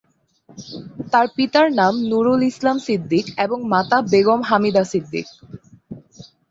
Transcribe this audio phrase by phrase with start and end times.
[1.11, 5.27] তার পিতার নাম নূরুল ইসলাম সিদ্দিক এবং মাতা বেগম হামিদা সিদ্দিক।